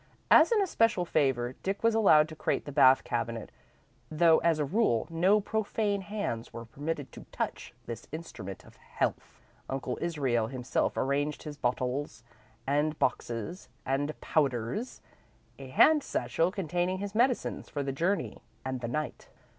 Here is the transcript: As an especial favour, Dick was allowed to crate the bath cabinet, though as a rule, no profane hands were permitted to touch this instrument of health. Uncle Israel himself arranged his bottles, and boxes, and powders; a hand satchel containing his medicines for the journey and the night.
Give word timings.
As 0.31 0.51
an 0.51 0.63
especial 0.63 1.05
favour, 1.05 1.53
Dick 1.61 1.83
was 1.83 1.93
allowed 1.93 2.27
to 2.29 2.35
crate 2.35 2.65
the 2.65 2.71
bath 2.71 3.03
cabinet, 3.03 3.51
though 4.09 4.39
as 4.39 4.57
a 4.57 4.65
rule, 4.65 5.05
no 5.11 5.39
profane 5.39 6.01
hands 6.01 6.51
were 6.51 6.65
permitted 6.65 7.11
to 7.11 7.27
touch 7.31 7.75
this 7.85 8.07
instrument 8.11 8.65
of 8.65 8.77
health. 8.77 9.39
Uncle 9.69 9.99
Israel 10.01 10.47
himself 10.47 10.97
arranged 10.97 11.43
his 11.43 11.55
bottles, 11.55 12.23
and 12.65 12.97
boxes, 12.97 13.69
and 13.85 14.19
powders; 14.21 15.01
a 15.59 15.67
hand 15.67 16.01
satchel 16.01 16.51
containing 16.51 16.97
his 16.97 17.13
medicines 17.13 17.69
for 17.69 17.83
the 17.83 17.91
journey 17.93 18.41
and 18.65 18.81
the 18.81 18.87
night. 18.87 19.29